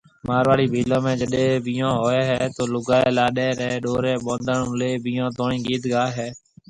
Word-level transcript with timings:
مارواڙي 0.27 0.65
ڀيلون 0.73 1.03
۾ 1.09 1.11
جڏي 1.21 1.43
بيھونهوئي 1.65 2.21
هي 2.29 2.39
تو 2.55 2.63
لُگائي 2.73 3.09
لاڏي 3.17 3.47
ري 3.59 3.69
ڏوري 3.83 4.13
ٻانڌڻ 4.25 4.59
لي 4.79 4.91
بيھونتوڻي 5.03 5.57
گيت 5.67 5.83
گاوي 5.93 6.11
هي 6.19 6.29